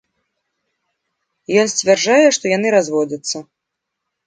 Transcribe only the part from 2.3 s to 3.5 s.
што яны разводзяцца.